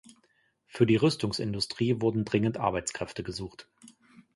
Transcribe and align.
Für 0.65 0.87
die 0.87 0.95
Rüstungsindustrie 0.95 2.01
wurden 2.01 2.25
dringend 2.25 2.57
Arbeitskräfte 2.57 3.21
gesucht. 3.21 3.69